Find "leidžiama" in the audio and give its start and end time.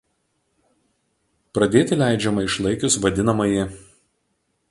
2.01-2.45